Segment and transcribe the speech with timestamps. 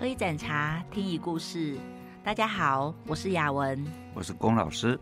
[0.00, 1.76] 喝一盏茶，听一故事。
[2.22, 4.96] 大家好，我是雅文，我是龚老师，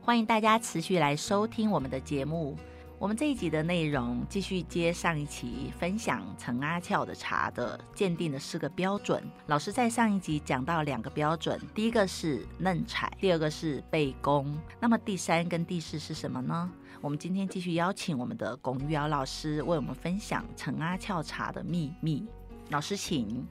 [0.00, 2.56] 欢迎大家持续来收听我们的节目。
[3.00, 9.20] 我们这一集的内容继续接上一期分享陈阿俏的茶的鉴定的四个标准。
[9.48, 14.56] 老师在上一集讲到两个标准，第一个是嫩采，第二个是背功。
[14.78, 16.70] 那么第三跟第四是什么呢？
[17.00, 22.24] 我们今天继续邀请我们的龚玉瑶老师为我们分享陈阿俏茶的秘密。
[22.70, 23.44] 老师，请。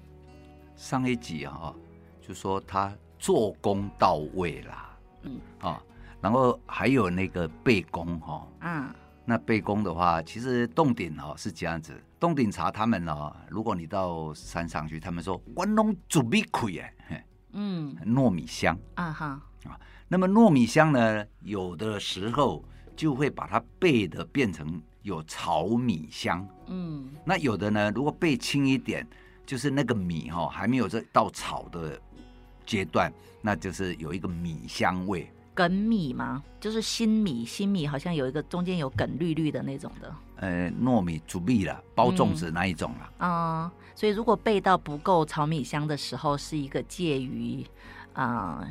[0.75, 1.73] 上一集啊，
[2.21, 5.39] 就说他做工到位啦，嗯。
[5.59, 5.81] 啊，
[6.21, 8.93] 然后还有那个背功哈，嗯。
[9.27, 18.77] 那背功的话，其实洞顶哦是这样子，洞顶茶他们哦，如果你到山上去，他们说关东煮米亏哎，嗯，糯米香。
[18.95, 19.26] 啊哈。
[19.63, 22.63] 啊，那么糯米香呢，有的时候
[22.95, 29.07] 就会把它背的变成有炒米香，嗯，那有的呢，如果背轻一点，
[29.46, 31.99] 就是那个米哈还没有这到炒的
[32.65, 35.32] 阶段，那就是有一个米香味。
[35.54, 36.43] 梗米吗？
[36.60, 40.13] 就是新米，新米好像有一个中间有梗绿绿的那种的。
[40.35, 43.10] 呃，糯米煮米了，包粽子那一种了。
[43.20, 43.32] 啊、嗯
[43.63, 47.66] 呃，所以如果焙到不够炒米香的时候，是一个介于
[48.12, 48.68] 啊、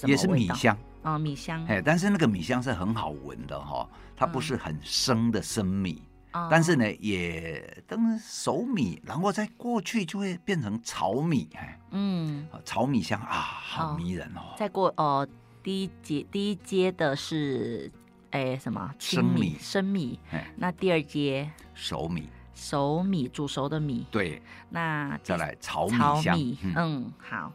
[0.00, 1.62] 呃，也是米香啊、呃，米香。
[1.66, 6.00] 哎，但是那个米香是很好闻的哈，它不是很生的生米，
[6.32, 14.54] 嗯、但是呢，也等熟米，然后再过去就会变成炒米，哎，嗯，炒米香啊，好迷人哦。
[14.58, 15.20] 再过哦。
[15.20, 15.28] 呃
[15.64, 17.88] 第一阶第一阶的是，
[18.32, 18.92] 哎，什么？
[18.98, 20.18] 生米，生米。
[20.56, 24.04] 那第二阶熟米，熟米煮熟的米。
[24.10, 24.42] 对。
[24.70, 26.36] 那再来炒米香。
[26.74, 27.52] 嗯，好。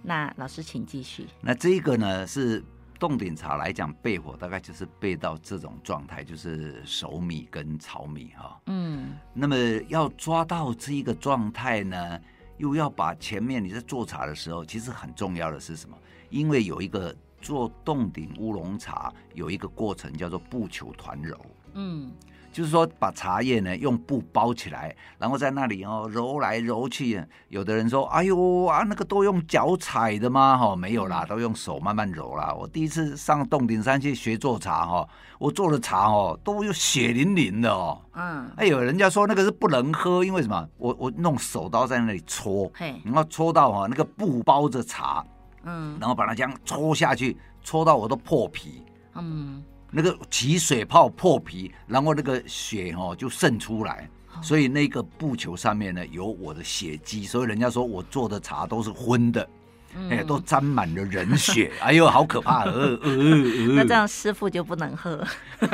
[0.00, 1.26] 那老师请继续。
[1.40, 2.62] 那这个呢是
[3.00, 8.60] 冻顶茶来讲，焙火大概就是焙到这种状态，就是熟米跟炒米哈。
[8.66, 9.16] 嗯。
[9.34, 9.56] 那么
[9.88, 12.20] 要抓到这一个状态呢，
[12.58, 15.96] 又要把前面你在做茶的时候，其实很重要的是什么？
[16.28, 17.12] 因为有一个。
[17.42, 21.38] 做冻顶乌龙茶有一个过程叫做不求团揉，
[21.72, 22.12] 嗯，
[22.52, 27.24] 就是说把茶叶呢用布包起来，然后在那里哦揉来揉去。
[27.48, 32.52] 有的人说：“哎呦啊，那个都用脚踩的吗？”哈，没有啦，都用手慢慢揉啦。
[32.52, 35.08] 我第一次上洞顶山去学做茶哈，
[35.38, 38.00] 我做的茶哦都有血淋淋的哦。
[38.14, 40.68] 嗯，哎有人家说那个是不能喝，因为什么？
[40.76, 45.24] 我我弄手刀在那里搓，嘿，然后搓到哈那个布包着茶。
[45.64, 48.82] 嗯，然后把它这样搓下去，搓到我都破皮。
[49.14, 59.48] 嗯，那个起水泡破皮，然后那个血哦就渗出来，哦、所以那个布球上面呢有我的血迹，所以人家说我做的茶都是荤的，
[59.96, 61.72] 嗯、哎，都沾满了人血。
[61.82, 62.64] 哎呦，好可怕！
[62.64, 65.26] 呃呃呃， 那这样师傅就不能喝。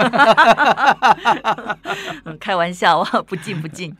[2.41, 3.95] 开玩笑，不敬不敬。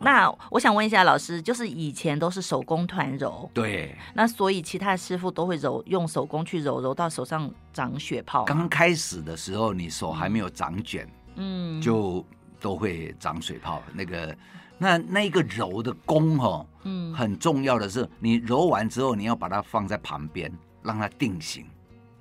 [0.00, 8.44] 那我想问一下老师，就是以前都是手工团揉，对，那所以其他师傅都会揉，用手工去揉，揉到手上长血泡。
[8.44, 12.24] 刚开始的时候，你手还没有长卷，嗯，就
[12.60, 13.82] 都会长水泡。
[13.92, 14.36] 那个，
[14.78, 21.66] 那那个揉的功哈，嗯，很重要的是，你揉完之后，你要把它放在旁边，让它定型。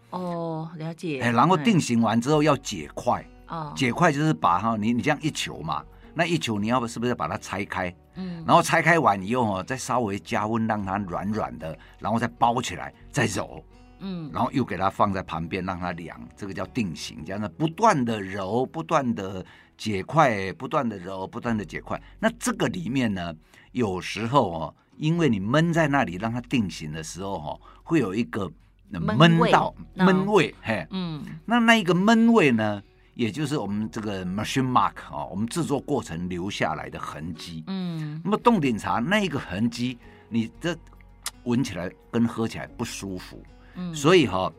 [0.09, 1.21] 哦，了解。
[1.21, 5.83] 哎，然后定型完之后要解块，哦，解块就是把哈，你你这样一球嘛。
[6.17, 13.63] 那一球你要不是不是把它拆开，嗯，然后拆开完以后哦，再稍微加温让它软软的，然后再包起来再揉，
[13.99, 19.45] 嗯，然后又给它放在旁边让它凉，这个叫定型，这样的不断的揉，不断的
[19.77, 22.01] 解块，不断的揉，不断的解块。
[22.17, 23.31] 那这个里面呢，
[23.73, 28.51] 有时候哦，因为你闷在那里让它定型的时候哦，会有一个
[28.89, 32.81] 闷到闷味，嘿，嗯，那那一个闷味呢？
[33.17, 37.63] 也就是我们这个 machine mark 啊，我们制作过程留下来的痕迹。
[37.65, 39.97] 嗯，那么冻顶茶那个痕迹，
[40.29, 40.77] 你这
[41.43, 43.41] 闻起来跟喝起来不舒服。
[43.73, 44.53] 嗯，所以哈，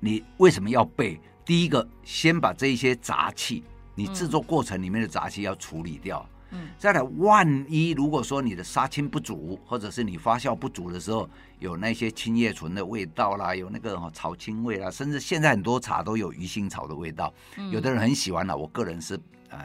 [0.00, 1.20] 你为什么要备？
[1.44, 3.62] 第一个，先把这些杂气，
[3.94, 6.26] 你制作过程里面的杂气要处理掉。
[6.30, 6.35] 嗯，
[6.78, 11.28] 再来，万一如果说你的杀青不足，或者是你发酵不足的时候，
[11.58, 19.18] 有那些青叶醇的味道啦，有那个草青味啦，甚至现在很多茶都有鱼腥草的味道，嗯、有的人很喜欢啦，我个人是
[19.50, 19.58] 呃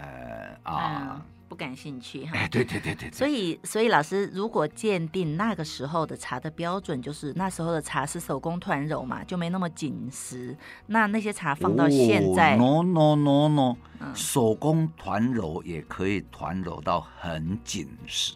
[0.63, 1.15] 啊。
[1.15, 1.21] 嗯
[1.51, 10.55] 不感兴趣哈，哎，对对对对，对，所以所以老师如果鉴定那个时候的茶的标准，就是那时候的茶是手工团揉嘛，就没那么紧实。
[10.87, 13.75] 那那些茶放到现在，no no no no，
[14.15, 18.31] 手工团揉也可以团揉到很紧实，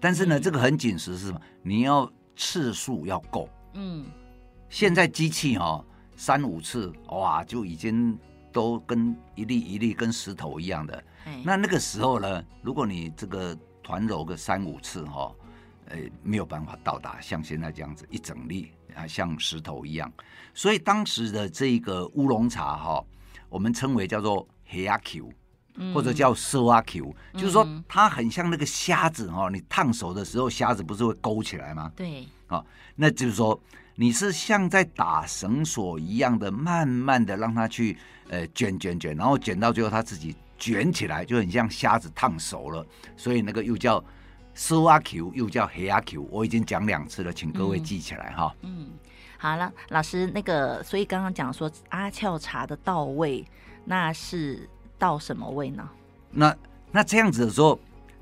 [0.00, 1.40] 但是呢，嗯、这个很紧实是什么？
[1.62, 3.48] 你要次数要够。
[3.74, 4.04] 嗯，
[4.68, 5.84] 现在机器哈、哦，
[6.16, 8.18] 三五次哇就已经
[8.50, 11.00] 都跟一粒一粒跟石头一样的。
[11.44, 15.32] 那那个时候呢，如果你这个团揉个三五次哈，
[15.86, 20.12] 呃没有办法到达像现在这样子一整粒啊，像石头一样。
[20.54, 23.04] 所以当时的这个乌龙茶哈，
[23.48, 25.32] 我们称为叫做黑阿 Q，
[25.94, 31.90] 或者叫色阿 Q，就是说它很像那个虾子哈，你烫熟的时候虾子不是会勾起来吗？
[31.96, 32.64] 对，啊，
[32.96, 33.58] 那就是说
[33.94, 37.96] 你是像在打绳索一样的，慢慢的让它去
[38.28, 42.86] 呃卷卷卷，然后卷到最后它自己卷起来，就很像虾子烫熟了，
[43.16, 44.04] 所以那个又叫
[44.54, 48.54] 苏阿 Q，又叫黑阿 Q，我已经讲两次了，请各位记起来哈。
[48.60, 48.82] 嗯。
[48.82, 48.98] 嗯
[49.42, 53.42] 好了，老师，那个，所以刚刚讲说阿俏茶的到位，
[53.86, 54.68] 那是
[54.98, 55.88] 到什么位呢？
[56.30, 56.54] 那
[56.92, 57.80] 那这样子的时候，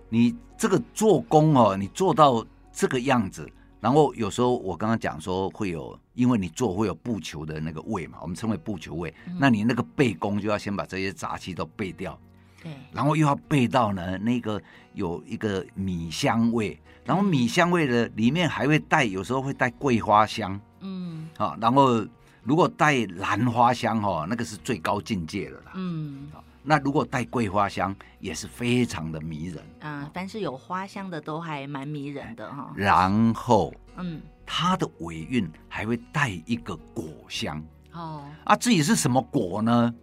[0.09, 3.51] 你这个做工哦，你做到这个样子，
[3.81, 12.17] 然后有时候我刚刚讲说会有，因为你做会有布球的那个位嘛，我们称为布球位，嗯、那你那个背工就要先把这些杂气都背掉，
[12.63, 14.61] 对，然后又要备到呢那个
[14.95, 20.61] 有一个米香味，然后米香味的里面还会带，有时候会带桂花香。
[20.81, 22.07] 嗯，啊，然后
[22.43, 25.73] 如果带兰花香哈，那个是最高境界了啦。
[25.75, 29.65] 嗯，好，那如果带桂花香，也是非常的迷人。
[29.81, 32.73] 嗯，凡是有花香的都还蛮迷人的哈。
[32.77, 37.63] 然后，嗯，它的尾韵还会带一个果香。
[37.93, 39.95] 哦，啊，至于是什么果呢？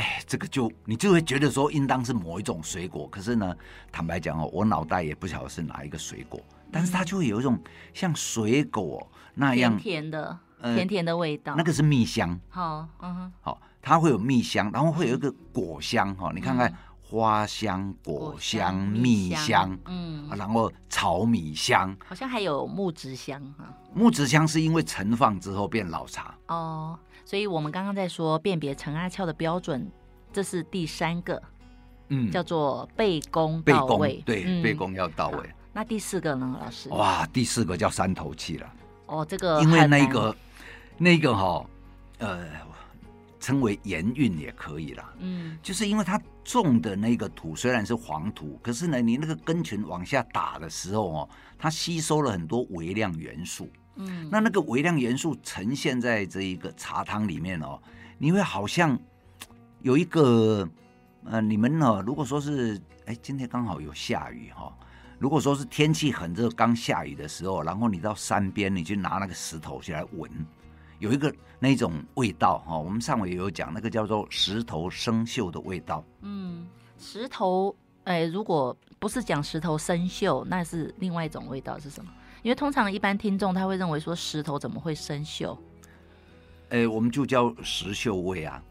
[0.00, 3.06] 哎，这个就你就会觉得说，应当是某一种水果。
[3.08, 3.54] 可是呢，
[3.92, 6.40] 坦白讲哦，我脑袋也不晓得是哪一个水果。
[6.72, 7.58] 但是它就会有一种
[7.92, 12.40] 像水果那样甜甜的、甜甜的味道，那个是蜜香。
[12.48, 16.32] 好，嗯哼，好，它会有蜜香，然后会有一个果香哈。
[16.34, 23.66] 你看看花香、果香、蜜香，嗯，然后炒米香，好像还有木质香哈。
[23.92, 26.98] 木质香是因为陈放之后变老茶哦。
[27.30, 29.88] 所以我们刚刚在说辨别陈阿俏的标准，
[30.32, 31.40] 这是第三个，
[32.08, 35.48] 嗯，叫做背功到位，对，背功要到位。
[35.72, 36.88] 那第四个呢，老师？
[36.88, 38.68] 哇，第四个叫三头气了。
[39.06, 40.36] 哦，这个因为那个
[40.98, 41.66] 那个哈、哦，
[42.18, 42.48] 呃，
[43.38, 45.14] 称为盐韵也可以啦。
[45.20, 53.70] 嗯，就是因为它种的那个土虽然是黄土，可是呢，你那个根群往下打的时候哦，它吸收了很多微量元素。
[53.96, 57.80] 嗯，那那个微量元素呈现在这一个茶汤里面哦，
[58.18, 58.98] 你会好像
[59.82, 60.68] 有一个
[61.24, 64.72] 呃，你们呢，如果说是哎，今天刚好有下雨哈、哦。
[65.18, 70.30] 如果说是天气很热，刚下雨的时候，然后你到山边，你去拿那个石头去来闻，
[70.98, 72.78] 有一个那种味道哈。
[72.78, 76.02] 我们上回也有讲，那个叫做石头生锈的味道。
[76.22, 76.66] 嗯，
[76.98, 82.10] 石头，哎，如果不是讲石头生锈，那是另外一种味道是什么？
[82.42, 85.56] 因为通常一般听众他会认为说石头怎么会生锈？
[86.70, 88.62] 哎，我们就叫石锈味啊。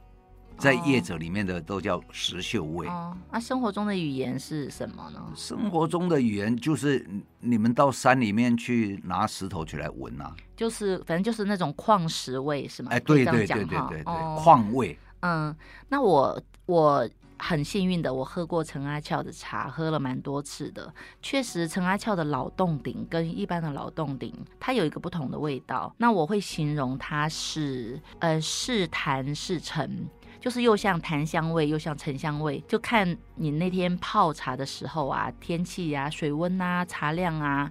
[0.57, 2.86] 在业者里面的都叫石锈味。
[2.88, 5.25] 哦，那、啊、生活中的语言是什么呢？
[5.33, 7.07] 生活中的语言就是
[7.39, 12.89] 你们到山里面去拿石头去来闻啊，就是反正就是那种矿石味是吗？
[12.92, 15.00] 哎，对对对对对对，矿味。
[15.22, 15.56] 嗯，
[15.88, 20.94] 那我我很幸运的，我喝过陈阿俏的茶，喝了蛮多次的。
[21.21, 25.94] 确实，陈阿俏的老洞顶跟一般的老洞顶，它有一个不同的味道。
[25.97, 30.07] 那我会形容它是呃是檀是陈。
[30.39, 37.69] 就是又像檀香味，又像沉香味，就看你那天泡茶的时候啊，天气啊，水温啊，茶量啊，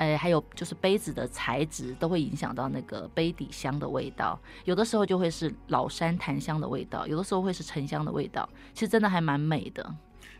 [0.00, 4.40] 呃，还有就是杯子的材质都会影响到那个杯底香的味道。
[4.64, 8.48] 有的时候就会是老山檀香的味道，有的时候会是沉香的味道。
[8.72, 9.94] 其实真的还蛮美的。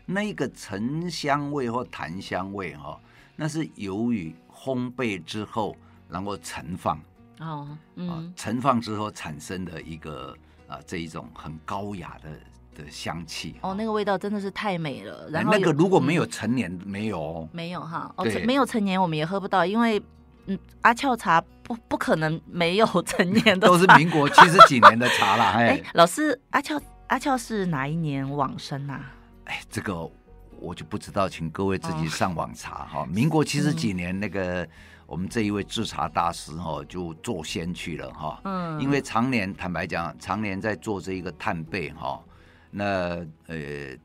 [0.07, 2.99] 那个沉香味或檀香味哈、哦，
[3.35, 5.77] 那是由于烘焙之后
[6.09, 6.99] 然后陈放
[7.39, 10.35] 哦，嗯，陈放之后产生的一个。
[10.71, 12.29] 啊，这一种很高雅的
[12.75, 15.29] 的香气哦，那个味道真的是太美了。
[15.29, 20.01] 然后那个如果没有成年，嗯、没有没有哈，哦，没有成年我们也喝不到，因为
[20.45, 25.53] 嗯，阿俏茶不不可能没有成年的， 都是民国七十几年的茶啦。
[25.59, 29.11] 哎，老师，阿俏阿俏是哪一年往生啊？
[29.45, 30.09] 哎，这个
[30.59, 33.01] 我就不知道，请各位自己上网查哈。
[33.01, 34.67] 哦、民国七十几年那个。
[35.07, 42.17] 我们这一位制茶大师哈，就做仙去了哈，嗯，因为常年坦白讲，常年在做这一个炭焙哈，
[42.71, 43.95] 那呃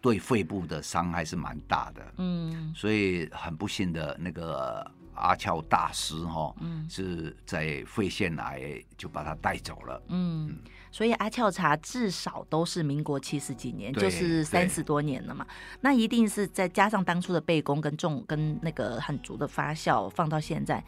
[0.00, 10.48] 对肺部的伤害是蛮大的，嗯，所以很不幸的那个阿俏大师哈，嗯，是在肺腺癌就把他带走了，嗯。
[10.48, 10.58] 嗯
[10.92, 15.46] 所以阿俏茶至少都是民国七十几年，就是三十多年了嘛。
[15.80, 20.84] 那一定是再加上当初的背工跟重跟那个很足的发酵，放到现在，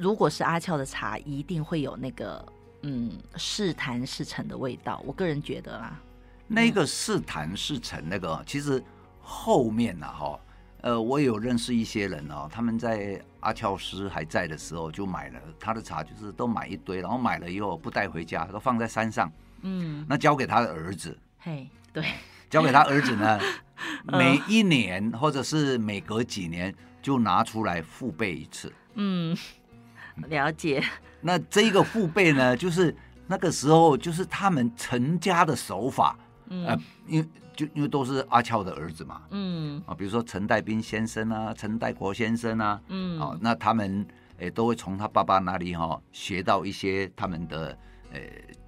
[0.00, 2.44] 如果是阿俏的茶，一定会有那个
[2.82, 5.00] 嗯是痰是陈的味道。
[5.06, 6.00] 我个人觉得啦，
[6.46, 8.82] 那个是谈是成那个其实
[9.20, 10.38] 后面呢哈，
[10.82, 19.32] 呃，我有认识一些人哦，他们在阿翘师还在的时候就买了他的茶，就是都买一堆，然后买了以后不带回家，都放在山上。
[19.62, 21.18] 嗯，那交给他的儿子。
[21.38, 22.04] 嘿，对，
[22.50, 23.40] 交给他儿子呢，
[24.04, 28.72] 每一年或者是每隔几年就拿出来复焙一次。
[28.94, 29.36] 嗯，
[30.28, 30.84] 了解。
[31.22, 32.94] 那这一个复焙呢，就是。
[33.26, 36.14] 那个时候就是他们成家的手法，
[36.54, 39.82] 嗯、呃，因为就因为都是阿俏的儿子嘛，嗯。
[39.86, 44.06] 啊，比如说陈代斌先生啊，陈代国先生啊，嗯，啊，那他们
[44.38, 47.76] 诶都会从他爸爸那里哈、哦、学到一些他们的
[48.12, 48.20] 呃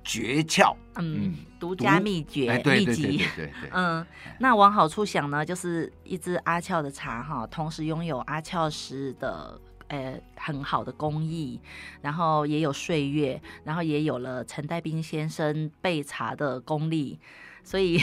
[0.02, 4.06] 诀窍，嗯，独家秘诀、哎、对对对对对，对，对， 嗯，
[4.40, 9.60] 那往好处想呢，就是一支阿俏的茶哈，同时拥有阿俏师的。
[9.88, 11.60] 呃，很好的工艺，
[12.02, 17.20] 然后也有岁月，然后也有了陈代斌先生焙茶的功力，
[17.66, 18.00] 所以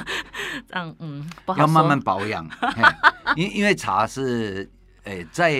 [0.68, 2.46] 这样嗯，不好要慢慢保养，
[3.34, 4.70] 因因为茶是，
[5.04, 5.56] 诶，在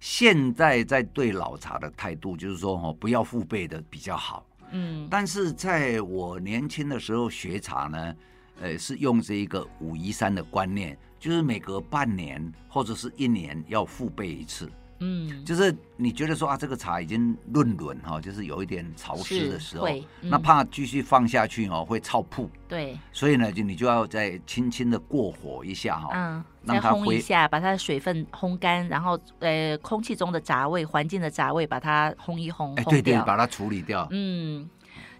[0.00, 8.14] 现在在对老茶的态度就是说哦，不要父辈的比较好，嗯，但是在我年轻的时候学茶呢，
[8.60, 10.98] 呃，是用这一个武夷山的观念。
[11.20, 14.70] 就是每隔半年或者是一年要父辈一次，
[15.00, 34.68] 嗯，就是你觉得说啊，这个茶已经润润哈，就是有一点潮湿的时候，嗯、那怕继续放下去哦会燥铺，对，所以呢就你就要再轻轻的过火一下哈，嗯，让它烘一下，把它的水分烘干，然后呃空气中的杂味、环境的杂味把它烘一烘，哎，对对，把它处理掉，嗯。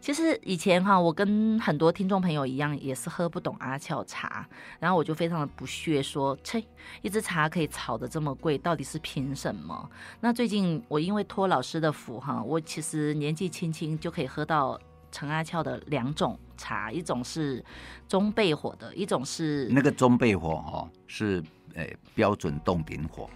[0.04, 4.46] 其实以前哈，我跟很多听众朋友一样，也是喝不懂阿翘茶，
[4.78, 6.62] 然后我就非常的不屑说，切，
[7.00, 9.90] 一支茶可以炒得这么贵，到底是凭什么？
[10.20, 14.78] 那最近我因为托老师的福哈，我其实年纪轻轻就可以喝到
[15.10, 17.64] 陈阿翘的两种茶，一种是
[18.06, 21.42] 中焙火的，一种是那个中焙火哈，是
[21.76, 23.30] 诶标准冻顶火。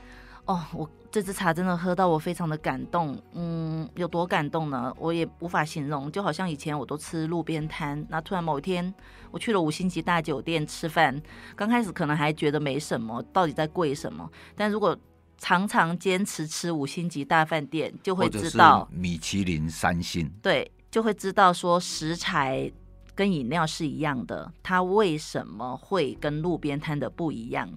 [0.49, 4.91] 哦，我这支茶真的喝到我非常的感动，嗯，有多感动呢？
[4.99, 8.93] 我也无法形容，就好像以前我都吃路边摊，那突然某一天
[9.31, 11.21] 我去了五星级大酒店吃饭，
[11.55, 14.27] 刚开始可能还觉得没什么，到底在贵什么？
[14.57, 14.97] 但如果
[15.37, 22.73] 常常坚持吃五星级大饭店，就会知道米其林三星，对，就会知道说食材
[23.19, 27.69] 跟饮料是一样的，它为什么会跟路边摊的不一样？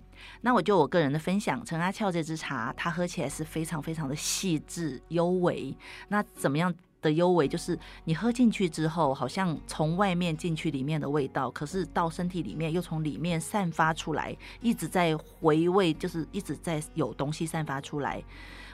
[0.41, 5.75] 那我就我个人的分享，陈阿俏这支茶，它喝起来是非常非常的细致优微。
[6.09, 6.71] 那怎么样
[7.01, 7.47] 的优微？
[7.47, 18.23] 就是你喝进去之后，好像从外面进去里面的味道，可是到身体里面又从里面散发出来，一直在回味，就是一直在有东西散发出来。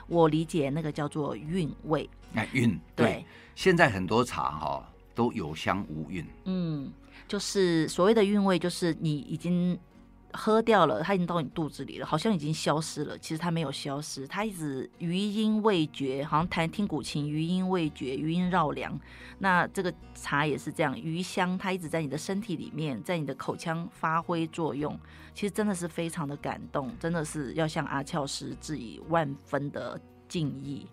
[0.06, 2.06] 我理解那个叫做韵味。
[2.30, 3.26] 那，韵对，对。
[3.54, 4.86] 现在很多茶哈
[5.18, 6.24] 都有香无韵。
[6.44, 6.92] 嗯，
[7.26, 9.76] 就是所谓的韵味，就是你已经。
[10.34, 13.16] 喝掉了，它已经到你肚子里了，好像已经消失了。
[13.16, 18.96] 其实它没有消失，它一直余音未绝，好像弹听古琴，余音未绝，余音绕梁。
[19.38, 25.00] 那这个茶也是这样，余香它一直在你的身体里面，在你的口腔发挥作用。
[25.32, 29.98] 其实真的是非常的感动，真的是要向阿翘师致以万分的
[30.28, 30.86] 敬意。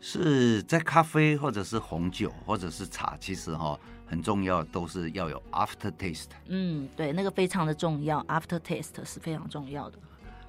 [0.00, 3.78] 是在咖啡或者是红酒或者是茶，其实哈。
[4.06, 6.26] 很重要，都是要有 after taste。
[6.46, 9.98] 嗯，对，那个非常的重要，after taste 是非常重要的。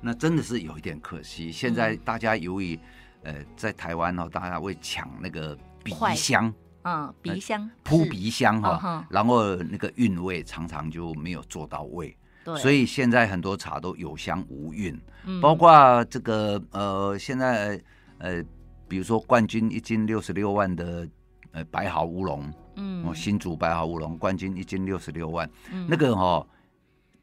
[0.02, 2.78] 那真的是有一点可惜，现在大家由于、
[3.24, 12.16] 嗯、呃在台湾哦，大家会抢那个鼻香，嗯，鼻香扑鼻香哈、哦，然后那个韵味常常就没有做到位。
[12.44, 17.82] 对，所以现在很多茶都有香无韵，嗯、包括这个呃，现在
[18.18, 18.44] 呃，
[18.88, 21.08] 比如说冠军一斤六十六万的
[21.51, 22.54] 呃白毫乌龙。
[22.77, 26.46] 嗯，新竹白毫乌龙冠军一斤六十六万，嗯、那个哦，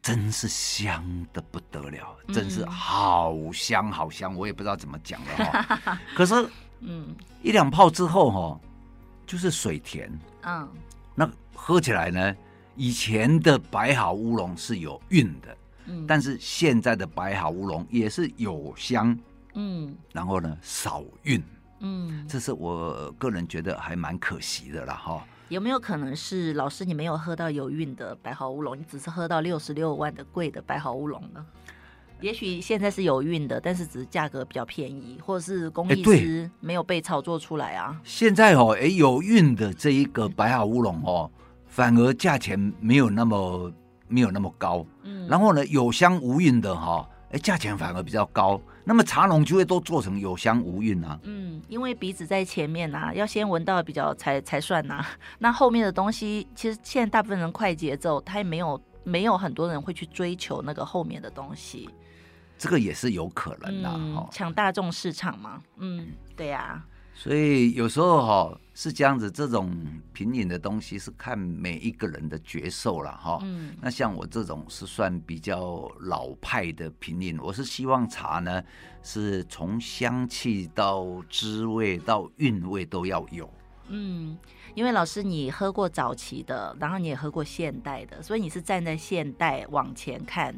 [0.01, 5.99] 真是香的不得了，嗯、真是好香好香，我也不知道怎么讲了哈、哦。
[6.17, 6.49] 可是，
[6.81, 8.61] 嗯，一两泡之后哈、哦，
[9.27, 10.11] 就是水甜，
[10.45, 10.67] 嗯，
[11.15, 12.35] 那喝起来呢，
[12.75, 19.15] 以前的白毫乌龙是有韵的，嗯，但是现在的白毫乌龙也是有香，
[19.55, 21.43] 嗯，然后呢少韵，
[21.81, 25.25] 嗯，这是我个人觉得还蛮可惜的了哈。
[25.49, 31.45] 有没有可能是老师你没有喝到有韵的白毫乌龙，你只是喝到六十六万的贵的白毫乌龙呢？
[32.23, 38.01] 也许现在是有韵的，但是只是价格比较便宜，或者是工艺师没有被炒作出来啊。
[38.05, 41.29] 现在哦，哎，有韵的这一个白毫乌龙哦，
[41.67, 43.71] 反而价钱没有那么
[44.07, 44.87] 没有那么高。
[45.03, 48.59] 嗯，然后呢，有香无韵的哈、哦，哎，价钱反而比较高。
[48.85, 51.19] 那么茶农就会都做成有香无韵啊。
[51.23, 55.07] 嗯，因为鼻子在前面啊，要先闻到比较才才算呐、啊。
[55.39, 61.89] 那后面的东西，其实现在大部分人快节奏，他也没有没有很多人会去追求那个后面的东西。
[62.59, 66.87] 这个也是有可能的，嗯，抢大众市场嘛，嗯，对呀、啊。
[67.15, 69.71] 所以有时候哈是这样子，这种
[70.13, 73.39] 品饮的东西是看每一个人的觉受了哈。
[73.43, 78.63] 嗯，那像我这种是算比较老派的品饮，我是希望茶呢
[79.03, 83.49] 是从香气到滋味到韵味都要有。
[83.89, 84.39] 嗯，
[84.75, 90.55] 因为老师你喝过早期的，然后你也喝过现代的，所以你是站在现代往前看。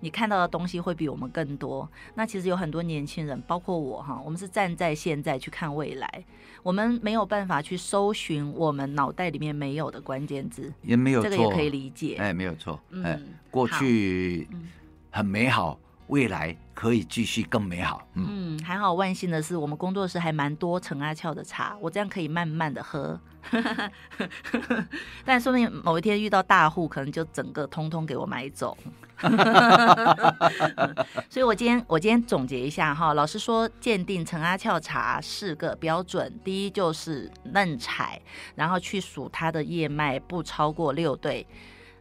[0.00, 1.88] 你看到的东西会比我们更多。
[2.14, 6.24] 那其实有很多年轻人，包括我哈，我们是站在现在去看未来，
[6.62, 12.16] 我们没有办法去搜寻我们脑袋里面没有的关键字，也没有错，这个也可以理解。
[12.18, 14.48] 哎，没有错，哎、嗯，过去
[15.10, 15.78] 很美好。
[16.10, 18.06] 未来可以继续更美好。
[18.14, 23.18] 嗯，嗯，还好万幸的是，我们工作室还蛮多陈阿俏的茶，我这样可以慢慢的喝。
[25.24, 28.76] 但说不定某一天遇到大户，可能就整个通通给我买走。
[31.30, 38.20] 所以我今天我今天总结一下哈，老师说鉴定陈阿俏茶四个标准，第一就是嫩采，
[38.56, 41.46] 然后去数它的叶脉不超过六对。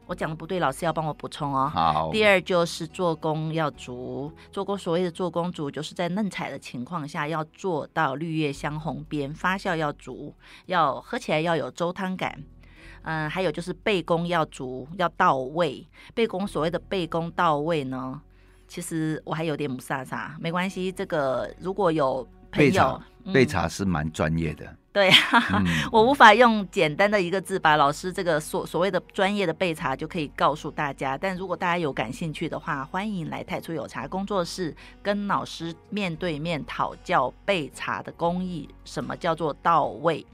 [0.10, 1.70] 我讲的不对，老师要帮我补充哦。
[1.72, 2.10] 好。
[2.12, 10.34] 第二就是做工要足，做工所谓的做工足，就是在嫩采的情况下要做到绿叶香红边，发酵要足，
[10.66, 12.44] 要喝起来要有粥汤感。
[13.04, 15.88] 嗯，还有就是背功要足，要到位。
[16.16, 18.20] 背功所谓的背功到位呢，
[18.68, 20.92] 其实我还有点雾煞煞，没关系。
[20.92, 23.00] 这个如果有朋友，
[23.32, 24.76] 备茶，茶是蛮专业的。
[24.92, 31.16] 对啊，嗯、 我无法用简单的一个字把老师这个所所谓的专业的备茶就可以告诉大家。
[31.16, 40.26] 但如果大家有感兴趣的话，欢迎来太初有茶工作室跟老师面对面讨教备茶的工艺，什么叫做到位。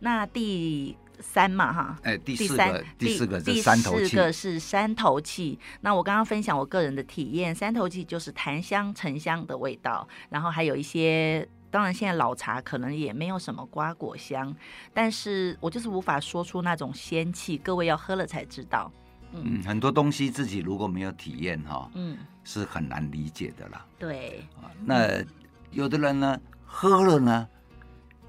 [0.00, 5.58] 那第三嘛，哈，哎，第四个，第三，第四个，第四个是山头气。
[5.80, 11.48] 那我刚刚分享我个人的体验，山头气就是檀香、沉香的味道，然后还有一些。
[11.70, 14.54] 当然，现在老茶可能也没有什么瓜果香，
[14.92, 18.90] 但是我就是无法说出那种仙气，各位要喝了才知道。
[19.32, 23.86] 嗯，嗯，很多东西自己如果没有体验哈，嗯，是很难理解的啦。
[23.98, 24.44] 对，
[24.84, 25.22] 那
[25.70, 27.48] 有的人呢，喝了呢。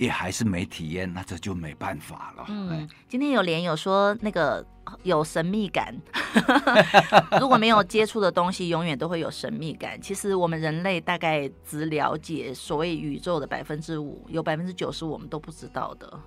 [0.01, 2.45] 也还是没体验，那这就没办法了。
[2.49, 4.65] 嗯，今天有连友说那个
[5.03, 5.95] 有神秘感，
[7.39, 10.01] 如果没有接触的东西，永远都会有神秘感。
[10.01, 16.19] 其实我们人类大概只了解所谓宇宙的百分之五，有百分之九十五我们都不知道的。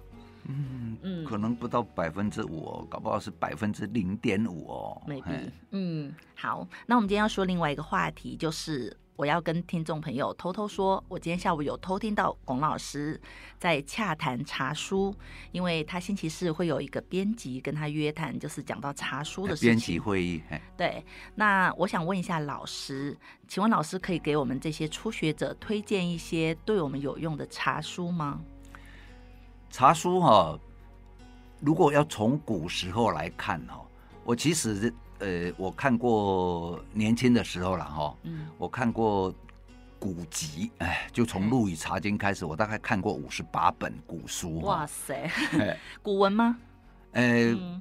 [0.46, 5.02] 嗯嗯，可能不到百分之五哦，搞不好是百分之零点五哦。
[5.08, 5.50] maybe。
[5.72, 8.96] 嗯，好，那我们今天要说另外一个话题，就是。
[9.16, 13.20] 我要跟听众朋友偷偷说，我今天下午有偷听到龚老师
[13.58, 15.14] 在洽谈茶书，
[15.52, 19.68] 因为他星期四会有一个编辑跟他约谈，就是讲到茶书的事情。
[19.68, 20.42] 编辑会议。
[20.76, 21.04] 对，
[21.36, 28.40] 那我想问一下老师，请问老师可以给我们这些初学者推荐一些对我们有用的茶书吗？
[29.70, 30.58] 茶书哈，
[31.60, 33.80] 如果要从古时候来看哈，
[34.24, 34.92] 我其实。
[35.24, 39.34] 呃，我看过年轻的时候了哈，嗯，我看过
[39.98, 44.60] 古籍，哎，就从《陆羽茶经》开始，我大概看过五十八本古书。
[44.60, 45.30] 哇塞，
[46.02, 46.58] 古文吗？
[47.12, 47.24] 呃，《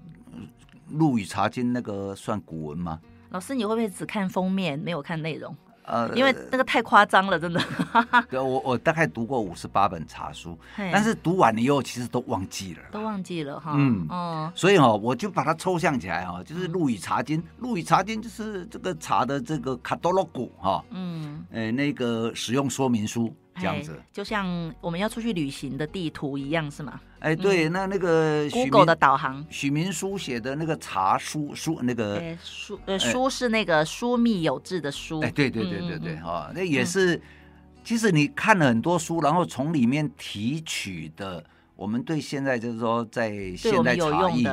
[0.91, 3.01] 陆羽茶经》那个算古文吗？
[3.31, 5.53] 老师，你会不会只看封面，没有看内容？
[5.85, 7.61] 呃，因为那个太夸张了，真的。
[8.29, 13.73] 对，我我大概读过五十八本茶书，但是读完了以后，其实都忘记了，都忘记了哈。
[13.75, 14.05] 嗯。
[14.09, 23.33] 哦，所以哦，我就把它抽象起来哈，就是《陆羽茶经》，《陆羽茶经》就是这个茶的这个卡多洛古哈，嗯，呃，那个使用说明书。
[23.55, 26.99] 这样子，就像我们要出去旅行的地图一样，是吗？
[27.19, 37.21] 哎，对，那那个 Google 的导航，许明书写的那个茶书书那个书呃书是那个疏密有致的书，哎，对对对对对，哈，那也是，
[37.83, 41.43] 其实你看了很多书，然后从里面提取的，
[41.75, 44.45] 我们对现在就是说在现代茶艺。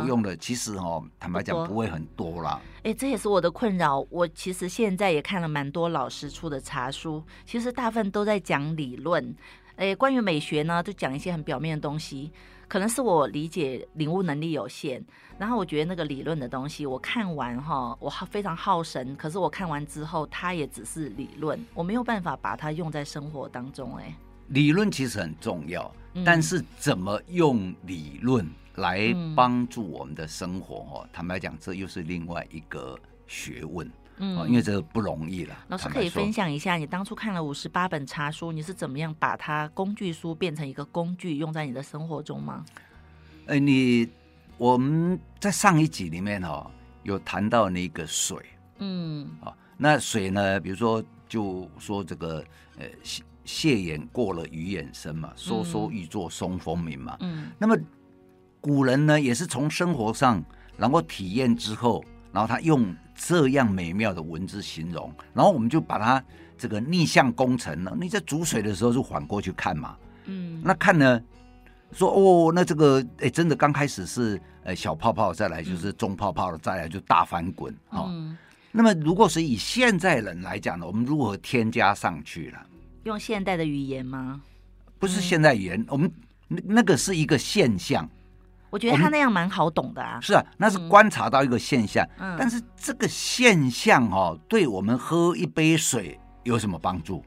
[0.00, 2.60] 有用的，嗯、其实哦，坦白讲不会很多啦。
[2.82, 4.06] 哎，这也是我的困扰。
[4.10, 9.34] 我其实现在也看了蛮多老师出的茶书，其实大部分都在讲理论。
[9.76, 12.30] 哎，关于美学呢，就讲一些很表面的东西。
[12.68, 15.00] 可能是我理解领悟能力有限，
[15.38, 19.14] 然后我觉得那个理论的东西，我看完哈，我非常耗神。
[19.14, 23.94] 可是我看完之后，它也只是理论，我没有办法把它用在生活当中。
[23.98, 24.12] 哎，
[24.48, 28.44] 理论其实很重要，嗯、但是怎么用理论？
[28.76, 35.56] 来帮助我们的生活哈，嗯、坦白讲，这又是另外一个学问，嗯，因为这个不容易了。
[35.68, 42.64] 老师可以分享一下，你当初看了五十八本茶书，你是怎么样把它工具书变成一个工具，用在你的生活中吗？
[43.46, 44.08] 哎，你
[44.58, 46.70] 我们在上一集里面哈
[47.02, 48.38] 有谈到那个水，
[48.78, 52.44] 嗯，啊，那水呢，比如说就说这个
[52.78, 57.16] 呃蟹蟹眼过了鱼眼深嘛，说说欲作松风鸣嘛。
[57.20, 57.76] 嗯，那么
[58.66, 60.42] 古人呢也是从生活上
[60.76, 66.20] 然后体验之后，然后他用这样美妙的文字形容，然后我们就把它
[66.58, 67.96] 这个逆向工程了。
[68.00, 69.96] 你在煮水的时候就缓过去看嘛。
[70.24, 71.22] 嗯，那看呢？
[71.92, 78.06] 说哦，那这个哎，真的刚开始是呃小泡泡，再来就是中泡泡了，再来就大翻滚哈。
[78.08, 78.36] 嗯、
[78.72, 82.66] 那么如果是以现在人来讲呢，我们如何添加上去了？
[83.04, 84.42] 用现代的语言吗？
[84.98, 86.12] 不是现代语言，嗯、我们
[86.48, 88.10] 那那个是一个现象。
[88.76, 90.18] 我觉得他那样蛮好懂的啊。
[90.20, 92.06] 是啊，那是观察到一个现象。
[92.18, 92.36] 嗯。
[92.38, 97.24] 但是这个现象哦，对我们喝一杯水有什么帮助？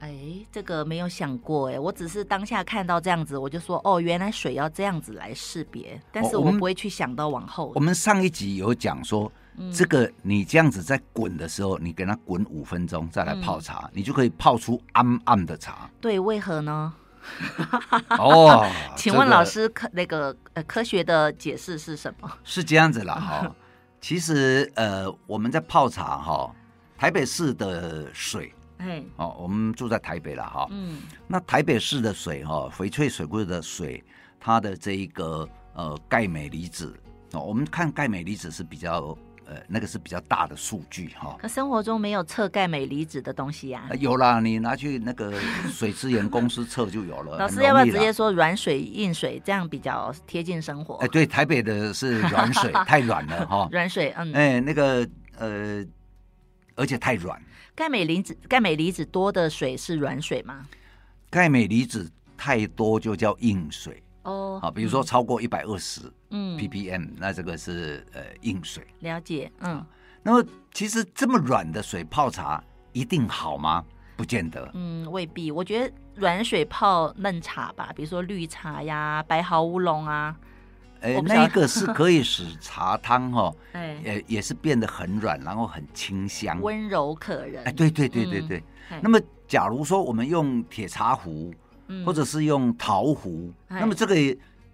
[0.00, 0.10] 哎，
[0.50, 7.70] 这个没有想过哎，我只是当下看到这样子，我就说哦，原来水要这样子来识别，但是我们不会去想到往后。
[7.76, 15.88] 我们上一集有讲说，嗯、这个你这样子在滚的时候，你给它滚五分钟再来泡茶，嗯、你就可以泡出暗暗的茶。
[16.00, 16.92] 对，为何呢？
[18.18, 22.30] 哦， 请问老师科那个呃科学的解释是什么？
[22.44, 23.56] 是这样子啦哈，
[24.00, 26.54] 其实呃我们在泡茶哈，
[26.96, 28.52] 台北市的水。
[28.78, 30.66] 哎哦，我们住在台北了哈。
[30.70, 34.02] 嗯，那台北市的水哈，翡翠水库的水，
[34.40, 36.92] 它的这一个呃钙镁离子
[37.32, 39.16] 哦，我们看钙镁离子是比较
[39.52, 41.36] 呃那个是比较大的数据哈。
[41.38, 43.88] 可生活中没有测钙镁离子的东西呀？
[43.98, 45.32] 有啦，你拿去那个
[45.70, 47.36] 水资源公司测就有了。
[47.40, 50.94] 老师要不要直接说软水、硬水，这样比较贴近生活？
[50.96, 53.68] 哎，对，台北的是软水，太软了哈。
[53.72, 55.84] 软水，嗯，哎，那个呃，
[56.74, 57.40] 而且太软。
[57.74, 60.66] 钙镁离子，钙镁离子多的水是软水吗？
[61.30, 64.58] 钙镁离子太多就叫硬水哦。
[64.62, 68.86] 好，比如说超过一百二十嗯 ppm，那这个是呃硬水。
[69.00, 69.84] 了解，嗯。
[70.22, 73.84] 那么其实这么软的水泡茶一定好吗？
[74.16, 74.70] 不见得。
[74.74, 75.50] 嗯，未必。
[75.50, 80.36] 我觉得软水泡嫩茶吧，比如说绿茶呀、白毫乌龙啊。
[81.00, 87.64] 哎，那一个是可以使茶汤哈， 哎，也也是变得很软，然后很清香，温柔可人。
[87.64, 88.62] 哎，对对对对对。
[89.00, 91.52] 那么，假如说我们用铁茶壶，
[92.04, 94.14] 或者是用陶壶，那么这个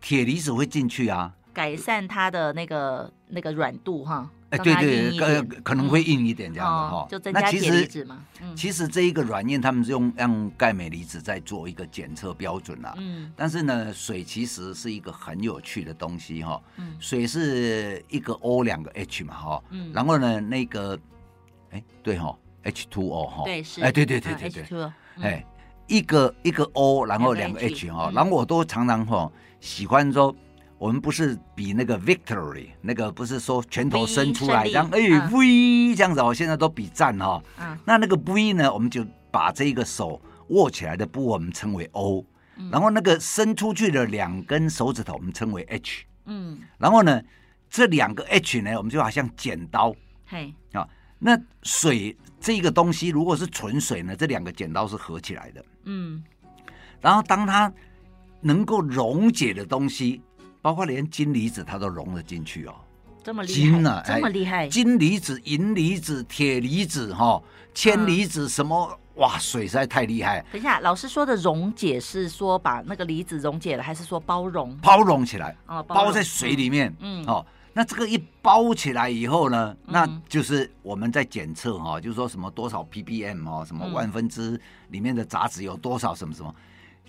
[0.01, 4.31] 铁离子会进去啊，改善它的那个那个软度哈。
[4.51, 8.25] 哎，对对，可可能会硬一点这样的哈，就增加铁离子嘛。
[8.57, 12.95] 其实这一个软硬，他们是用用钙镁离子在做一个检测标准啦。
[12.97, 16.59] 嗯，但是呢，水其实是一个很有趣的东西哈。
[16.77, 19.63] 嗯，水是一个 O 两个 H 嘛哈。
[19.69, 20.99] 嗯，然后呢，那个，
[21.71, 23.43] 哎，对哈，H2O 哈。
[23.45, 23.83] 对是。
[23.83, 24.93] 哎，对对对对对。
[25.21, 25.45] 哎，
[25.89, 30.35] 一个一个 O，然后两个 H 哈，然后我都常常哈喜欢说。
[30.79, 37.43] 我们不是比那个 victory，那个不是说拳头伸出来，这样哎 V 这样子哦，现在都比赞哈。
[37.85, 42.25] 那那个 V 呢，我们就把这个手握起来的部位我们称为 O，
[42.71, 46.05] 然后那个伸出去的两根手指头我们称为 H。
[46.27, 47.21] 嗯，然后呢，
[47.69, 49.93] 这两个 H 呢，我们就好像剪刀。
[50.27, 55.65] 嘿，啊，那水这个东西如果是纯水呢，这两个剪刀是合起来的。
[55.85, 56.23] 嗯，
[57.01, 57.73] 然后当它
[58.41, 60.21] 能够溶解的东西。
[60.61, 62.75] 包括连金离子它都融了进去哦，
[63.23, 67.41] 这么厉害，金啊，这么厉害，金离子、银离子、铁离子、哈、
[67.73, 68.91] 铅离子什么？
[68.91, 70.45] 嗯、哇，水实在太厉害。
[70.53, 74.77] 等一下，老师说的溶解是说把那个离子溶解了，还是说包容？
[74.79, 76.95] 包容起来，哦，包在水里面。
[76.99, 77.47] 嗯，哦，
[77.79, 86.53] 那这个一包起来以后呢，嗯、那就是我们在检测哈，就是说什么多少 ppm 哦，什么万分之里面的杂质有多少，什么什么。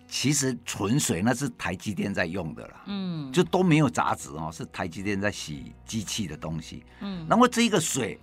[0.08, 8.19] 其实纯水那是台积电在用的啦，嗯，就都没有杂质哦，是台积电在洗机器的东西，嗯，然后这个水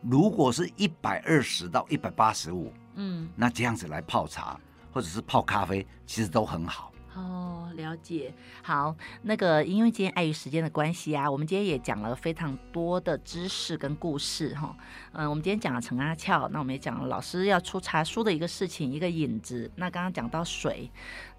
[0.00, 4.56] 如果是一百二十到一百八十五，嗯，那这样子来泡茶
[4.92, 6.92] 或者是泡咖啡，其实都很好。
[7.18, 8.32] 哦，了解。
[8.62, 14.76] 好，那个因为今天碍于时间的关系啊，我们今天也讲了非常多的知识跟故事哈。
[15.12, 19.68] 嗯，我们今天讲了陈阿俏，那我们也讲了老师要出茶书的一个事情，一个引子。
[19.74, 20.88] 那刚刚讲到水。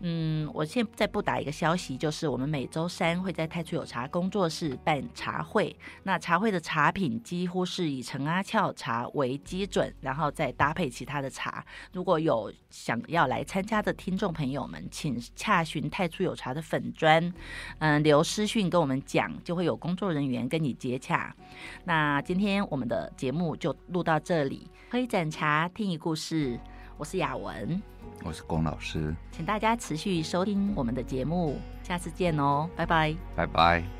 [0.01, 5.75] 嗯，我现在不打一个消息，就是我们每周三会在太初有茶工作室办茶会。
[6.03, 11.65] 那茶会的茶品几乎是以陈阿俏茶为基准，然后再搭配其他的茶。
[11.91, 17.33] 如果有想要来参加的听众朋友们，请洽询太初有茶的粉专，
[17.79, 21.35] 嗯，留私讯跟我们讲，就会有工作人员跟你接洽。
[21.83, 26.57] 那今天我们的节目就录到这里，喝一盏茶，听一故事。
[26.99, 27.81] 我是雅文。
[28.25, 33.98] 我是龚老师，请大家持续收听我们的节目，下次见哦，拜拜，拜拜。